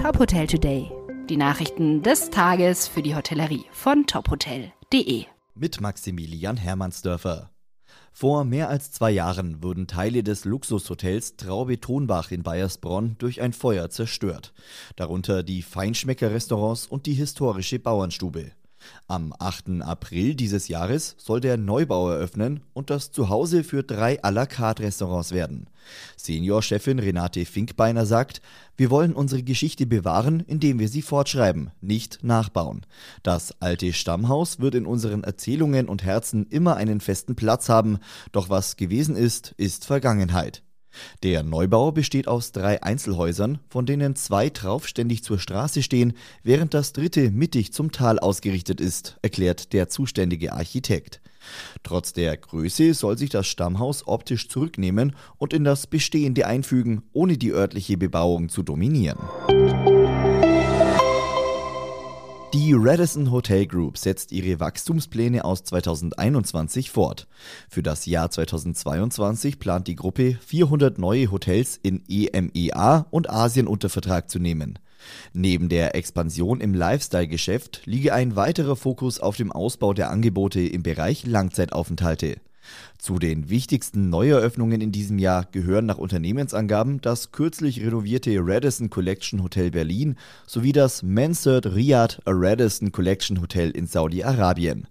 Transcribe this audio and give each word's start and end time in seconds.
Top 0.00 0.18
Hotel 0.18 0.46
Today. 0.46 0.90
Die 1.28 1.36
Nachrichten 1.36 2.02
des 2.02 2.30
Tages 2.30 2.88
für 2.88 3.02
die 3.02 3.14
Hotellerie 3.14 3.66
von 3.70 4.06
tophotel.de. 4.06 5.26
Mit 5.54 5.82
Maximilian 5.82 6.56
Hermannsdörfer. 6.56 7.50
Vor 8.10 8.46
mehr 8.46 8.70
als 8.70 8.92
zwei 8.92 9.10
Jahren 9.10 9.62
wurden 9.62 9.86
Teile 9.86 10.22
des 10.22 10.46
Luxushotels 10.46 11.36
Traube 11.36 11.80
Tonbach 11.80 12.30
in 12.30 12.42
Bayersbronn 12.42 13.16
durch 13.18 13.42
ein 13.42 13.52
Feuer 13.52 13.90
zerstört. 13.90 14.54
Darunter 14.96 15.42
die 15.42 15.60
Feinschmecker-Restaurants 15.60 16.86
und 16.86 17.04
die 17.04 17.12
historische 17.12 17.78
Bauernstube. 17.78 18.52
Am 19.08 19.34
8. 19.38 19.82
April 19.82 20.34
dieses 20.34 20.68
Jahres 20.68 21.16
soll 21.18 21.40
der 21.40 21.56
Neubau 21.56 22.10
eröffnen 22.10 22.60
und 22.72 22.90
das 22.90 23.10
Zuhause 23.10 23.64
für 23.64 23.82
drei 23.82 24.22
à 24.22 24.30
la 24.30 24.46
carte 24.46 24.82
Restaurants 24.82 25.32
werden. 25.32 25.68
Seniorchefin 26.16 26.98
Renate 26.98 27.44
Finkbeiner 27.44 28.06
sagt, 28.06 28.40
wir 28.76 28.90
wollen 28.90 29.12
unsere 29.12 29.42
Geschichte 29.42 29.86
bewahren, 29.86 30.40
indem 30.46 30.78
wir 30.78 30.88
sie 30.88 31.02
fortschreiben, 31.02 31.70
nicht 31.80 32.22
nachbauen. 32.22 32.86
Das 33.22 33.60
alte 33.60 33.92
Stammhaus 33.92 34.60
wird 34.60 34.74
in 34.74 34.86
unseren 34.86 35.24
Erzählungen 35.24 35.88
und 35.88 36.04
Herzen 36.04 36.46
immer 36.46 36.76
einen 36.76 37.00
festen 37.00 37.36
Platz 37.36 37.68
haben, 37.68 37.98
doch 38.32 38.48
was 38.48 38.76
gewesen 38.76 39.16
ist, 39.16 39.54
ist 39.56 39.84
Vergangenheit. 39.84 40.62
Der 41.22 41.42
Neubau 41.42 41.92
besteht 41.92 42.28
aus 42.28 42.52
drei 42.52 42.82
Einzelhäusern, 42.82 43.58
von 43.68 43.86
denen 43.86 44.16
zwei 44.16 44.50
traufständig 44.50 45.22
zur 45.22 45.38
Straße 45.38 45.82
stehen, 45.82 46.14
während 46.42 46.74
das 46.74 46.92
dritte 46.92 47.30
mittig 47.30 47.72
zum 47.72 47.92
Tal 47.92 48.18
ausgerichtet 48.18 48.80
ist, 48.80 49.18
erklärt 49.22 49.72
der 49.72 49.88
zuständige 49.88 50.52
Architekt. 50.52 51.20
Trotz 51.82 52.12
der 52.12 52.36
Größe 52.36 52.94
soll 52.94 53.16
sich 53.16 53.30
das 53.30 53.46
Stammhaus 53.46 54.06
optisch 54.06 54.48
zurücknehmen 54.48 55.16
und 55.38 55.52
in 55.52 55.64
das 55.64 55.86
Bestehende 55.86 56.46
einfügen, 56.46 57.02
ohne 57.12 57.38
die 57.38 57.52
örtliche 57.52 57.96
Bebauung 57.96 58.48
zu 58.48 58.62
dominieren. 58.62 59.18
Die 62.52 62.74
Radisson 62.76 63.30
Hotel 63.30 63.64
Group 63.64 63.96
setzt 63.96 64.32
ihre 64.32 64.58
Wachstumspläne 64.58 65.44
aus 65.44 65.62
2021 65.62 66.90
fort. 66.90 67.28
Für 67.68 67.80
das 67.80 68.06
Jahr 68.06 68.28
2022 68.28 69.60
plant 69.60 69.86
die 69.86 69.94
Gruppe 69.94 70.36
400 70.44 70.98
neue 70.98 71.30
Hotels 71.30 71.78
in 71.80 72.02
EMEA 72.08 73.06
und 73.12 73.30
Asien 73.30 73.68
unter 73.68 73.88
Vertrag 73.88 74.28
zu 74.28 74.40
nehmen. 74.40 74.80
Neben 75.32 75.68
der 75.68 75.94
Expansion 75.94 76.60
im 76.60 76.74
Lifestyle-Geschäft 76.74 77.82
liege 77.84 78.14
ein 78.14 78.34
weiterer 78.34 78.74
Fokus 78.74 79.20
auf 79.20 79.36
dem 79.36 79.52
Ausbau 79.52 79.94
der 79.94 80.10
Angebote 80.10 80.60
im 80.60 80.82
Bereich 80.82 81.24
Langzeitaufenthalte. 81.26 82.40
Zu 82.98 83.18
den 83.18 83.48
wichtigsten 83.48 84.10
Neueröffnungen 84.10 84.80
in 84.80 84.92
diesem 84.92 85.18
Jahr 85.18 85.46
gehören 85.50 85.86
nach 85.86 85.98
Unternehmensangaben 85.98 87.00
das 87.00 87.32
kürzlich 87.32 87.80
renovierte 87.80 88.36
Radisson 88.40 88.90
Collection 88.90 89.42
Hotel 89.42 89.70
Berlin 89.70 90.16
sowie 90.46 90.72
das 90.72 91.02
Mansard 91.02 91.66
Riyadh 91.66 92.20
Radisson 92.26 92.92
Collection 92.92 93.40
Hotel 93.40 93.70
in 93.70 93.86
Saudi-Arabien. 93.86 94.86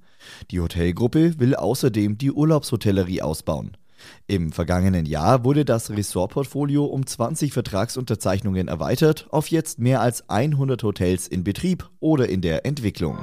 Die 0.51 0.59
Hotelgruppe 0.59 1.39
will 1.39 1.55
außerdem 1.55 2.17
die 2.17 2.31
Urlaubshotellerie 2.31 3.21
ausbauen. 3.21 3.77
Im 4.27 4.51
vergangenen 4.51 5.05
Jahr 5.05 5.43
wurde 5.43 5.65
das 5.65 5.89
Ressortportfolio 5.89 6.85
um 6.85 7.05
20 7.05 7.53
Vertragsunterzeichnungen 7.53 8.67
erweitert 8.67 9.27
auf 9.31 9.47
jetzt 9.47 9.79
mehr 9.79 10.01
als 10.01 10.29
100 10.29 10.81
Hotels 10.83 11.27
in 11.27 11.43
Betrieb 11.43 11.89
oder 11.99 12.29
in 12.29 12.41
der 12.41 12.65
Entwicklung. 12.65 13.17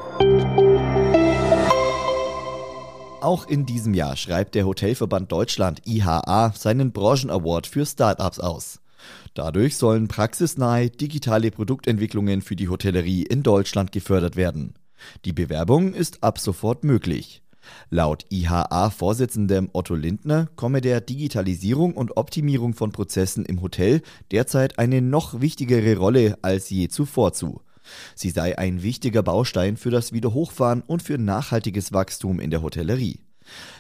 Auch 3.26 3.48
in 3.48 3.66
diesem 3.66 3.92
Jahr 3.92 4.14
schreibt 4.14 4.54
der 4.54 4.66
Hotelverband 4.66 5.32
Deutschland 5.32 5.82
IHA 5.84 6.52
seinen 6.56 6.92
Branchen-Award 6.92 7.66
für 7.66 7.84
Startups 7.84 8.38
aus. 8.38 8.78
Dadurch 9.34 9.76
sollen 9.76 10.06
praxisnahe 10.06 10.90
digitale 10.90 11.50
Produktentwicklungen 11.50 12.40
für 12.40 12.54
die 12.54 12.68
Hotellerie 12.68 13.24
in 13.24 13.42
Deutschland 13.42 13.90
gefördert 13.90 14.36
werden. 14.36 14.74
Die 15.24 15.32
Bewerbung 15.32 15.92
ist 15.92 16.22
ab 16.22 16.38
sofort 16.38 16.84
möglich. 16.84 17.42
Laut 17.90 18.26
IHA-Vorsitzendem 18.30 19.70
Otto 19.72 19.96
Lindner 19.96 20.46
komme 20.54 20.80
der 20.80 21.00
Digitalisierung 21.00 21.94
und 21.94 22.16
Optimierung 22.16 22.74
von 22.74 22.92
Prozessen 22.92 23.44
im 23.44 23.60
Hotel 23.60 24.02
derzeit 24.30 24.78
eine 24.78 25.02
noch 25.02 25.40
wichtigere 25.40 25.96
Rolle 25.96 26.38
als 26.42 26.70
je 26.70 26.86
zuvor 26.86 27.32
zu. 27.32 27.60
Sie 28.14 28.30
sei 28.30 28.58
ein 28.58 28.82
wichtiger 28.82 29.22
Baustein 29.22 29.76
für 29.76 29.90
das 29.90 30.12
Wiederhochfahren 30.12 30.82
und 30.82 31.02
für 31.02 31.18
nachhaltiges 31.18 31.92
Wachstum 31.92 32.40
in 32.40 32.50
der 32.50 32.62
Hotellerie. 32.62 33.20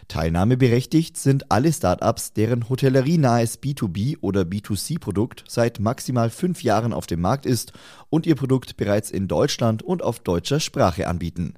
Teilnahmeberechtigt 0.08 1.16
sind 1.16 1.50
alle 1.50 1.72
Startups, 1.72 2.32
deren 2.32 2.68
hotellerienahes 2.68 3.60
B2B 3.60 4.18
oder 4.20 4.42
B2C-Produkt 4.42 5.44
seit 5.48 5.80
maximal 5.80 6.30
fünf 6.30 6.62
Jahren 6.62 6.92
auf 6.92 7.06
dem 7.06 7.20
Markt 7.20 7.46
ist 7.46 7.72
und 8.08 8.26
ihr 8.26 8.36
Produkt 8.36 8.76
bereits 8.76 9.10
in 9.10 9.28
Deutschland 9.28 9.82
und 9.82 10.02
auf 10.02 10.20
deutscher 10.20 10.60
Sprache 10.60 11.08
anbieten. 11.08 11.54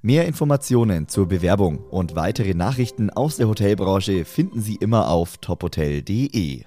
Mehr 0.00 0.26
Informationen 0.26 1.08
zur 1.08 1.28
Bewerbung 1.28 1.78
und 1.78 2.14
weitere 2.16 2.54
Nachrichten 2.54 3.10
aus 3.10 3.36
der 3.36 3.48
Hotelbranche 3.48 4.24
finden 4.24 4.60
Sie 4.60 4.76
immer 4.76 5.08
auf 5.08 5.38
tophotel.de. 5.38 6.64